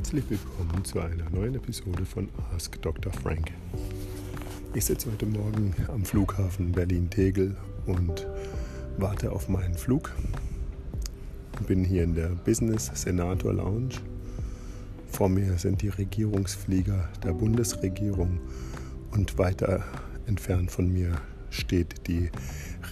Herzlich 0.00 0.24
willkommen 0.30 0.82
zu 0.82 0.98
einer 0.98 1.28
neuen 1.28 1.56
Episode 1.56 2.06
von 2.06 2.30
Ask 2.56 2.80
Dr. 2.80 3.12
Frank. 3.12 3.52
Ich 4.72 4.86
sitze 4.86 5.12
heute 5.12 5.26
Morgen 5.26 5.74
am 5.88 6.06
Flughafen 6.06 6.72
Berlin-Tegel 6.72 7.54
und 7.84 8.26
warte 8.96 9.30
auf 9.30 9.50
meinen 9.50 9.74
Flug. 9.74 10.10
Bin 11.66 11.84
hier 11.84 12.04
in 12.04 12.14
der 12.14 12.30
Business 12.30 12.90
Senator 12.94 13.52
Lounge. 13.52 13.96
Vor 15.10 15.28
mir 15.28 15.58
sind 15.58 15.82
die 15.82 15.90
Regierungsflieger 15.90 17.10
der 17.22 17.34
Bundesregierung 17.34 18.40
und 19.10 19.36
weiter 19.36 19.84
entfernt 20.26 20.70
von 20.70 20.90
mir 20.90 21.20
steht 21.50 22.08
die 22.08 22.30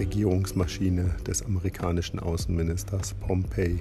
Regierungsmaschine 0.00 1.14
des 1.24 1.44
amerikanischen 1.44 2.18
Außenministers 2.18 3.14
Pompey. 3.14 3.78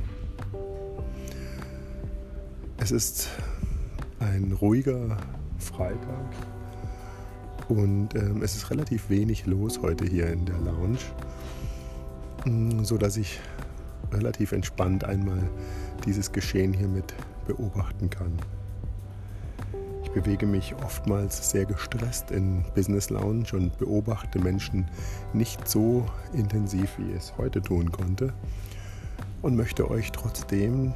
Es 2.85 2.91
ist 2.91 3.30
ein 4.20 4.52
ruhiger 4.62 5.17
Freitag 5.57 6.30
und 7.67 8.13
ähm, 8.13 8.44
es 8.44 8.55
ist 8.55 8.70
relativ 8.70 9.09
wenig 9.09 9.48
los 9.48 9.81
heute 9.81 10.05
hier 10.05 10.31
in 10.31 10.45
der 10.45 10.59
Lounge, 10.59 10.99
mm, 12.45 12.84
so 12.84 12.99
dass 12.99 13.17
ich 13.17 13.39
relativ 14.11 14.52
entspannt 14.52 15.03
einmal 15.03 15.49
dieses 16.05 16.31
Geschehen 16.31 16.73
hier 16.73 16.88
mit 16.88 17.16
beobachten 17.48 18.11
kann. 18.11 18.34
Ich 20.03 20.11
bewege 20.11 20.45
mich 20.45 20.75
oftmals 20.75 21.49
sehr 21.49 21.66
gestresst 21.66 22.30
in 22.30 22.63
Business 22.75 23.09
Lounge 23.09 23.47
und 23.53 23.75
beobachte 23.80 24.38
Menschen 24.38 24.88
nicht 25.33 25.67
so 25.67 26.05
intensiv, 26.33 26.99
wie 26.99 27.09
ich 27.09 27.17
es 27.17 27.33
heute 27.39 27.63
tun 27.63 27.91
konnte 27.91 28.31
und 29.41 29.55
möchte 29.55 29.89
euch 29.89 30.11
trotzdem 30.11 30.94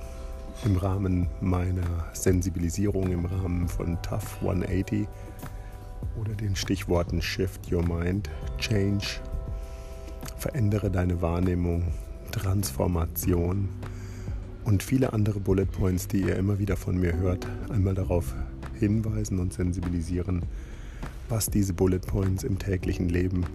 im 0.65 0.75
Rahmen 0.75 1.27
meiner 1.41 2.07
Sensibilisierung, 2.13 3.11
im 3.11 3.25
Rahmen 3.25 3.67
von 3.67 4.01
Tough 4.01 4.37
180 4.41 5.07
oder 6.19 6.33
den 6.33 6.55
Stichworten 6.55 7.21
Shift 7.21 7.71
Your 7.71 7.83
Mind, 7.83 8.29
Change, 8.57 9.05
verändere 10.37 10.91
deine 10.91 11.21
Wahrnehmung, 11.21 11.93
Transformation 12.31 13.69
und 14.65 14.83
viele 14.83 15.13
andere 15.13 15.39
Bullet 15.39 15.65
Points, 15.65 16.07
die 16.07 16.21
ihr 16.21 16.35
immer 16.35 16.59
wieder 16.59 16.75
von 16.75 16.97
mir 16.97 17.15
hört, 17.15 17.47
einmal 17.69 17.95
darauf 17.95 18.35
hinweisen 18.77 19.39
und 19.39 19.53
sensibilisieren, 19.53 20.43
was 21.29 21.49
diese 21.49 21.73
Bullet 21.73 21.99
Points 21.99 22.43
im 22.43 22.59
täglichen 22.59 23.09
Leben 23.09 23.45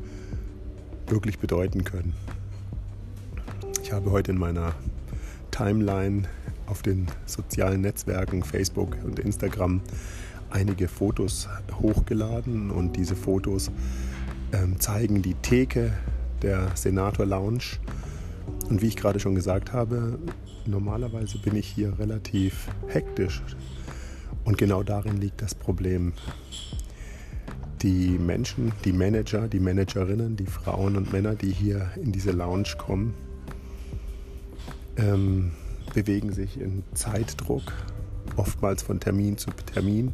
wirklich 1.07 1.39
bedeuten 1.39 1.85
können. 1.85 2.15
Ich 3.83 3.93
habe 3.93 4.11
heute 4.11 4.33
in 4.33 4.39
meiner 4.39 4.75
Timeline 5.51 6.25
auf 6.67 6.83
den 6.83 7.07
sozialen 7.27 7.81
Netzwerken 7.83 8.43
Facebook 8.43 8.97
und 9.05 9.19
Instagram 9.19 9.81
einige 10.51 10.89
Fotos 10.89 11.49
hochgeladen 11.81 12.71
und 12.71 12.97
diese 12.97 13.17
Fotos 13.17 13.71
ähm, 14.53 14.79
zeigen 14.79 15.23
die 15.23 15.35
Theke 15.35 15.93
der 16.43 16.71
Senator 16.75 17.27
Lounge. 17.27 17.79
Und 18.69 18.83
wie 18.83 18.87
ich 18.87 18.97
gerade 18.97 19.21
schon 19.21 19.35
gesagt 19.35 19.73
habe, 19.73 20.19
normalerweise 20.67 21.39
bin 21.39 21.57
ich 21.57 21.67
hier 21.67 21.99
relativ 21.99 22.69
hektisch 22.87 23.43
und 24.45 24.59
genau 24.59 24.83
darin 24.83 25.21
liegt 25.21 25.43
das 25.43 25.55
Problem. 25.55 26.13
Die 27.83 28.19
Menschen, 28.19 28.73
die 28.85 28.93
Manager, 28.93 29.49
die 29.49 29.61
Managerinnen, 29.61 30.37
die 30.37 30.47
Frauen 30.47 30.97
und 30.97 31.13
Männer, 31.13 31.35
die 31.35 31.51
hier 31.51 31.91
in 31.97 32.13
diese 32.13 32.31
Lounge 32.31 32.77
kommen, 32.79 33.15
ähm, 34.97 35.51
bewegen 35.95 36.33
sich 36.33 36.61
in 36.61 36.83
Zeitdruck, 36.95 37.63
oftmals 38.37 38.83
von 38.83 39.01
Termin 39.01 39.39
zu 39.39 39.51
Termin 39.73 40.13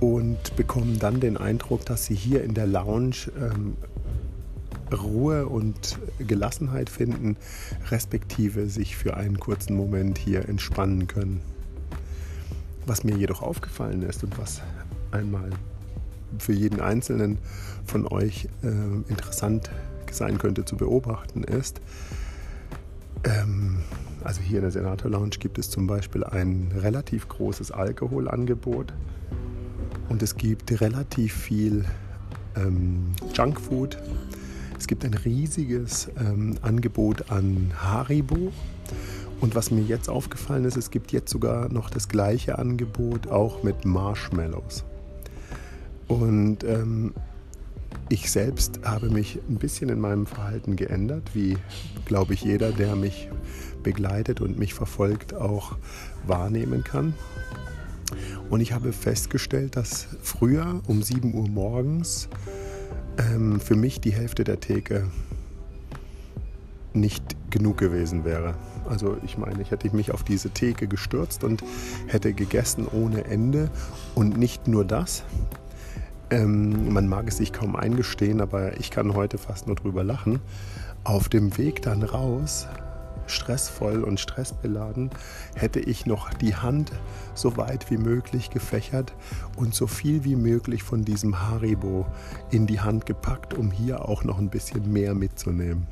und 0.00 0.56
bekommen 0.56 0.98
dann 0.98 1.20
den 1.20 1.36
Eindruck, 1.36 1.84
dass 1.84 2.06
sie 2.06 2.14
hier 2.14 2.44
in 2.44 2.54
der 2.54 2.66
Lounge 2.66 3.30
ähm, 3.36 3.76
Ruhe 4.92 5.46
und 5.46 5.98
Gelassenheit 6.18 6.88
finden, 6.88 7.36
respektive 7.90 8.68
sich 8.68 8.96
für 8.96 9.16
einen 9.16 9.38
kurzen 9.38 9.76
Moment 9.76 10.16
hier 10.18 10.48
entspannen 10.48 11.06
können. 11.06 11.40
Was 12.86 13.04
mir 13.04 13.16
jedoch 13.16 13.42
aufgefallen 13.42 14.02
ist 14.02 14.24
und 14.24 14.38
was 14.38 14.62
einmal 15.10 15.50
für 16.38 16.52
jeden 16.52 16.80
Einzelnen 16.80 17.38
von 17.84 18.06
euch 18.06 18.48
äh, 18.62 19.10
interessant 19.10 19.70
sein 20.10 20.38
könnte 20.38 20.64
zu 20.64 20.76
beobachten, 20.76 21.44
ist, 21.44 21.80
ähm, 23.24 23.78
also 24.24 24.40
hier 24.40 24.58
in 24.58 24.62
der 24.62 24.70
Senator 24.70 25.10
Lounge 25.10 25.36
gibt 25.38 25.58
es 25.58 25.70
zum 25.70 25.86
Beispiel 25.86 26.24
ein 26.24 26.72
relativ 26.76 27.28
großes 27.28 27.70
Alkoholangebot 27.70 28.92
und 30.08 30.22
es 30.22 30.36
gibt 30.36 30.80
relativ 30.80 31.34
viel 31.34 31.84
ähm, 32.56 33.12
Junkfood. 33.34 33.98
Es 34.78 34.86
gibt 34.86 35.04
ein 35.04 35.14
riesiges 35.14 36.08
ähm, 36.18 36.56
Angebot 36.62 37.30
an 37.30 37.72
Haribo. 37.76 38.52
Und 39.40 39.54
was 39.54 39.70
mir 39.70 39.82
jetzt 39.82 40.08
aufgefallen 40.08 40.64
ist, 40.64 40.76
es 40.76 40.90
gibt 40.90 41.12
jetzt 41.12 41.30
sogar 41.30 41.68
noch 41.68 41.90
das 41.90 42.08
gleiche 42.08 42.58
Angebot 42.58 43.28
auch 43.28 43.62
mit 43.62 43.84
Marshmallows. 43.84 44.84
Und 46.08 46.64
ähm, 46.64 47.12
ich 48.08 48.30
selbst 48.30 48.80
habe 48.84 49.10
mich 49.10 49.38
ein 49.48 49.56
bisschen 49.56 49.88
in 49.88 50.00
meinem 50.00 50.26
Verhalten 50.26 50.76
geändert, 50.76 51.34
wie 51.34 51.58
glaube 52.04 52.34
ich 52.34 52.42
jeder, 52.42 52.72
der 52.72 52.96
mich 52.96 53.28
begleitet 53.82 54.40
und 54.40 54.58
mich 54.58 54.74
verfolgt, 54.74 55.34
auch 55.34 55.76
wahrnehmen 56.26 56.84
kann. 56.84 57.14
Und 58.48 58.60
ich 58.60 58.72
habe 58.72 58.92
festgestellt, 58.92 59.76
dass 59.76 60.08
früher 60.22 60.80
um 60.86 61.02
7 61.02 61.34
Uhr 61.34 61.48
morgens 61.48 62.28
ähm, 63.18 63.60
für 63.60 63.76
mich 63.76 64.00
die 64.00 64.12
Hälfte 64.12 64.44
der 64.44 64.60
Theke 64.60 65.10
nicht 66.94 67.36
genug 67.50 67.78
gewesen 67.78 68.24
wäre. 68.24 68.54
Also 68.88 69.18
ich 69.24 69.36
meine, 69.36 69.60
ich 69.60 69.70
hätte 69.70 69.94
mich 69.94 70.12
auf 70.12 70.24
diese 70.24 70.50
Theke 70.50 70.88
gestürzt 70.88 71.44
und 71.44 71.62
hätte 72.06 72.32
gegessen 72.32 72.86
ohne 72.88 73.24
Ende. 73.24 73.70
Und 74.14 74.38
nicht 74.38 74.66
nur 74.66 74.84
das, 74.84 75.24
ähm, 76.30 76.92
man 76.92 77.08
mag 77.08 77.28
es 77.28 77.38
sich 77.38 77.52
kaum 77.52 77.76
eingestehen, 77.76 78.40
aber 78.40 78.78
ich 78.78 78.90
kann 78.90 79.14
heute 79.14 79.38
fast 79.38 79.66
nur 79.66 79.76
drüber 79.76 80.04
lachen. 80.04 80.40
Auf 81.04 81.28
dem 81.28 81.56
Weg 81.56 81.82
dann 81.82 82.02
raus, 82.02 82.66
stressvoll 83.26 84.02
und 84.02 84.20
stressbeladen, 84.20 85.10
hätte 85.54 85.80
ich 85.80 86.06
noch 86.06 86.32
die 86.34 86.54
Hand 86.54 86.92
so 87.34 87.56
weit 87.56 87.90
wie 87.90 87.96
möglich 87.96 88.50
gefächert 88.50 89.14
und 89.56 89.74
so 89.74 89.86
viel 89.86 90.24
wie 90.24 90.36
möglich 90.36 90.82
von 90.82 91.04
diesem 91.04 91.40
Haribo 91.40 92.06
in 92.50 92.66
die 92.66 92.80
Hand 92.80 93.06
gepackt, 93.06 93.54
um 93.54 93.70
hier 93.70 94.08
auch 94.08 94.24
noch 94.24 94.38
ein 94.38 94.50
bisschen 94.50 94.92
mehr 94.92 95.14
mitzunehmen. 95.14 95.86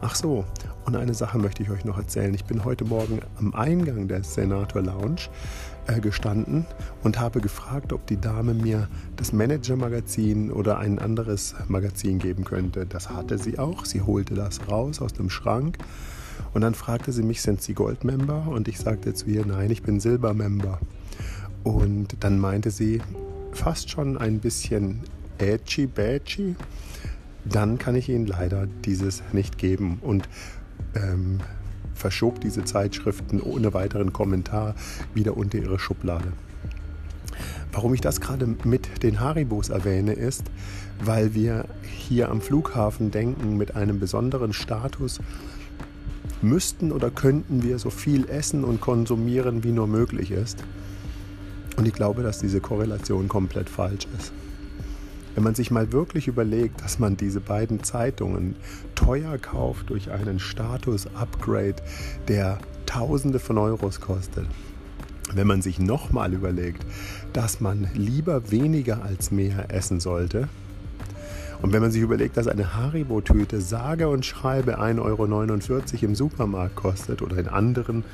Ach 0.00 0.14
so, 0.14 0.44
und 0.84 0.96
eine 0.96 1.14
Sache 1.14 1.38
möchte 1.38 1.62
ich 1.62 1.70
euch 1.70 1.84
noch 1.84 1.98
erzählen. 1.98 2.32
Ich 2.34 2.44
bin 2.44 2.64
heute 2.64 2.84
Morgen 2.84 3.20
am 3.38 3.54
Eingang 3.54 4.08
der 4.08 4.22
Senator 4.22 4.82
Lounge 4.82 5.22
äh, 5.86 6.00
gestanden 6.00 6.66
und 7.02 7.18
habe 7.18 7.40
gefragt, 7.40 7.92
ob 7.92 8.06
die 8.06 8.20
Dame 8.20 8.54
mir 8.54 8.88
das 9.16 9.32
Manager-Magazin 9.32 10.50
oder 10.50 10.78
ein 10.78 10.98
anderes 10.98 11.54
Magazin 11.68 12.18
geben 12.18 12.44
könnte. 12.44 12.86
Das 12.86 13.10
hatte 13.10 13.38
sie 13.38 13.58
auch. 13.58 13.84
Sie 13.84 14.02
holte 14.02 14.34
das 14.34 14.68
raus 14.68 15.00
aus 15.00 15.12
dem 15.12 15.30
Schrank 15.30 15.78
und 16.54 16.62
dann 16.62 16.74
fragte 16.74 17.12
sie 17.12 17.22
mich, 17.22 17.42
sind 17.42 17.62
Sie 17.62 17.74
Gold-Member? 17.74 18.48
Und 18.48 18.68
ich 18.68 18.78
sagte 18.78 19.14
zu 19.14 19.26
ihr, 19.26 19.44
nein, 19.46 19.70
ich 19.70 19.82
bin 19.82 20.00
Silber-Member. 20.00 20.80
Und 21.64 22.16
dann 22.20 22.38
meinte 22.38 22.70
sie, 22.70 23.00
fast 23.52 23.90
schon 23.90 24.16
ein 24.18 24.38
bisschen 24.38 25.00
edgy-badgy, 25.38 26.54
dann 27.50 27.78
kann 27.78 27.94
ich 27.94 28.08
Ihnen 28.08 28.26
leider 28.26 28.66
dieses 28.84 29.22
nicht 29.32 29.58
geben. 29.58 29.98
Und 30.02 30.28
ähm, 30.94 31.40
verschob 31.96 32.40
diese 32.40 32.64
Zeitschriften 32.64 33.40
ohne 33.40 33.74
weiteren 33.74 34.12
Kommentar 34.12 34.74
wieder 35.14 35.36
unter 35.36 35.58
ihre 35.58 35.78
Schublade. 35.78 36.32
Warum 37.72 37.94
ich 37.94 38.00
das 38.00 38.20
gerade 38.20 38.46
mit 38.64 39.02
den 39.02 39.20
Haribos 39.20 39.68
erwähne, 39.68 40.12
ist, 40.12 40.44
weil 41.04 41.34
wir 41.34 41.66
hier 41.82 42.30
am 42.30 42.40
Flughafen 42.40 43.10
denken, 43.10 43.56
mit 43.56 43.76
einem 43.76 43.98
besonderen 43.98 44.52
Status 44.52 45.20
müssten 46.40 46.92
oder 46.92 47.10
könnten 47.10 47.62
wir 47.62 47.78
so 47.78 47.90
viel 47.90 48.28
essen 48.28 48.64
und 48.64 48.80
konsumieren, 48.80 49.64
wie 49.64 49.72
nur 49.72 49.86
möglich 49.86 50.30
ist. 50.30 50.64
Und 51.76 51.86
ich 51.86 51.92
glaube, 51.92 52.22
dass 52.22 52.38
diese 52.38 52.60
Korrelation 52.60 53.28
komplett 53.28 53.68
falsch 53.68 54.06
ist. 54.18 54.32
Wenn 55.36 55.44
man 55.44 55.54
sich 55.54 55.70
mal 55.70 55.92
wirklich 55.92 56.28
überlegt, 56.28 56.82
dass 56.82 56.98
man 56.98 57.18
diese 57.18 57.40
beiden 57.40 57.84
Zeitungen 57.84 58.56
teuer 58.94 59.36
kauft 59.36 59.90
durch 59.90 60.10
einen 60.10 60.38
Status-Upgrade, 60.38 61.76
der 62.26 62.58
Tausende 62.86 63.38
von 63.38 63.58
Euros 63.58 64.00
kostet, 64.00 64.46
wenn 65.34 65.46
man 65.46 65.60
sich 65.60 65.78
nochmal 65.78 66.32
überlegt, 66.32 66.86
dass 67.34 67.60
man 67.60 67.86
lieber 67.94 68.50
weniger 68.50 69.02
als 69.04 69.30
mehr 69.30 69.66
essen 69.68 70.00
sollte, 70.00 70.48
und 71.62 71.72
wenn 71.72 71.82
man 71.82 71.90
sich 71.90 72.02
überlegt, 72.02 72.36
dass 72.36 72.48
eine 72.48 72.74
Haribo-Tüte 72.74 73.60
sage 73.60 74.08
und 74.08 74.24
schreibe 74.24 74.78
1,49 74.80 75.00
Euro 75.00 76.04
im 76.04 76.14
Supermarkt 76.14 76.76
kostet 76.76 77.22
oder 77.22 77.36
in 77.38 77.48
anderen 77.48 78.04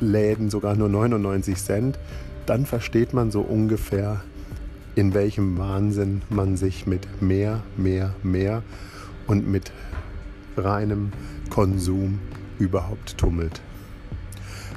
Läden 0.00 0.50
sogar 0.50 0.74
nur 0.74 0.88
99 0.88 1.56
Cent, 1.56 1.98
dann 2.46 2.66
versteht 2.66 3.12
man 3.12 3.30
so 3.30 3.40
ungefähr, 3.40 4.22
in 4.98 5.14
welchem 5.14 5.58
Wahnsinn 5.58 6.22
man 6.28 6.56
sich 6.56 6.88
mit 6.88 7.22
mehr, 7.22 7.62
mehr, 7.76 8.14
mehr 8.24 8.64
und 9.28 9.46
mit 9.46 9.70
reinem 10.56 11.12
Konsum 11.50 12.18
überhaupt 12.58 13.16
tummelt. 13.16 13.60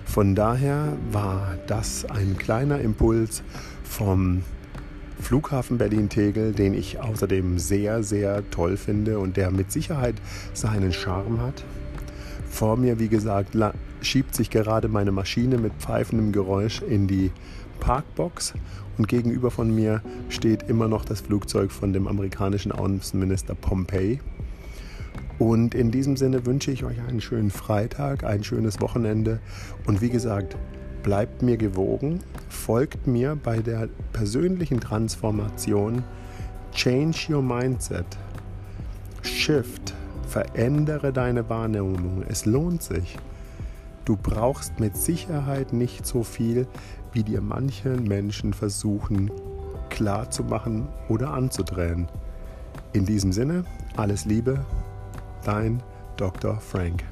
Von 0.05 0.35
daher 0.35 0.95
war 1.11 1.57
das 1.65 2.05
ein 2.05 2.37
kleiner 2.37 2.79
Impuls 2.81 3.41
vom 3.83 4.43
Flughafen 5.19 5.79
Berlin-Tegel, 5.79 6.51
den 6.51 6.75
ich 6.75 6.99
außerdem 6.99 7.57
sehr, 7.57 8.03
sehr 8.03 8.47
toll 8.51 8.77
finde 8.77 9.17
und 9.17 9.37
der 9.37 9.49
mit 9.49 9.71
Sicherheit 9.71 10.21
seinen 10.53 10.93
Charme 10.93 11.41
hat. 11.41 11.63
Vor 12.51 12.77
mir, 12.77 12.99
wie 12.99 13.07
gesagt, 13.07 13.57
schiebt 14.01 14.35
sich 14.35 14.49
gerade 14.49 14.87
meine 14.89 15.11
Maschine 15.11 15.57
mit 15.57 15.73
pfeifendem 15.79 16.31
Geräusch 16.31 16.81
in 16.81 17.07
die 17.07 17.31
Parkbox 17.79 18.53
und 18.97 19.07
gegenüber 19.07 19.49
von 19.49 19.73
mir 19.73 20.03
steht 20.29 20.63
immer 20.63 20.87
noch 20.87 21.05
das 21.05 21.21
Flugzeug 21.21 21.71
von 21.71 21.93
dem 21.93 22.07
amerikanischen 22.07 22.71
Außenminister 22.71 23.55
Pompey. 23.55 24.19
Und 25.39 25.73
in 25.73 25.89
diesem 25.89 26.17
Sinne 26.17 26.45
wünsche 26.45 26.71
ich 26.71 26.83
euch 26.83 27.01
einen 27.01 27.21
schönen 27.21 27.49
Freitag, 27.49 28.25
ein 28.25 28.43
schönes 28.43 28.79
Wochenende. 28.81 29.39
Und 29.87 30.01
wie 30.01 30.09
gesagt, 30.09 30.55
bleibt 31.01 31.41
mir 31.41 31.57
gewogen, 31.57 32.19
folgt 32.49 33.07
mir 33.07 33.37
bei 33.41 33.59
der 33.59 33.87
persönlichen 34.13 34.81
Transformation, 34.81 36.03
change 36.73 37.33
your 37.33 37.41
mindset, 37.41 38.05
shift, 39.23 39.95
verändere 40.31 41.11
deine 41.11 41.49
Wahrnehmung, 41.49 42.23
es 42.29 42.45
lohnt 42.45 42.81
sich. 42.81 43.17
Du 44.05 44.15
brauchst 44.15 44.79
mit 44.79 44.95
Sicherheit 44.95 45.73
nicht 45.73 46.07
so 46.07 46.23
viel, 46.23 46.67
wie 47.11 47.23
dir 47.23 47.41
manche 47.41 47.89
Menschen 47.89 48.53
versuchen 48.53 49.29
klarzumachen 49.89 50.87
oder 51.09 51.33
anzudrehen. 51.33 52.07
In 52.93 53.05
diesem 53.05 53.33
Sinne, 53.33 53.65
alles 53.97 54.23
Liebe, 54.23 54.65
dein 55.43 55.83
Dr. 56.15 56.61
Frank. 56.61 57.03